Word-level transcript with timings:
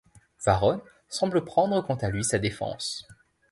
Varron 0.43 0.81
semble 1.09 1.45
prendre 1.45 1.79
quant 1.81 1.93
à 1.93 2.09
lui 2.09 2.23
sa 2.23 2.39
défense. 2.39 3.07